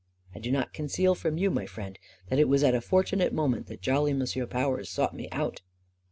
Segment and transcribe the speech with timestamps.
[0.33, 1.99] I do not conceal from you, my friend,
[2.29, 5.61] that it was at a fortunate moment that jolly M'sieu Powers sought me out."